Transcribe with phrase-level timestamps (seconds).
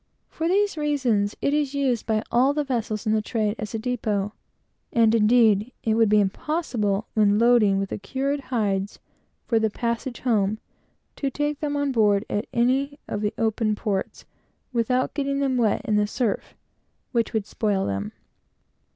[0.29, 3.77] For these reasons, it is used by all the vessels in the trade, as a
[3.77, 4.33] depot;
[4.91, 8.97] and, indeed, it would be impossible, when loading with the cured hides
[9.45, 10.57] for the passage home,
[11.17, 14.25] to take them on board at any of the open ports,
[14.73, 16.55] without getting them wet in the surf,
[17.11, 18.11] which would spoil them.